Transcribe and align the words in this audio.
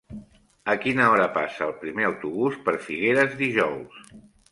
A 0.71 0.73
quina 0.85 1.09
hora 1.09 1.27
passa 1.35 1.61
el 1.65 1.73
primer 1.81 2.07
autobús 2.07 2.57
per 2.69 2.75
Figueres 2.87 3.37
dijous? 3.43 4.01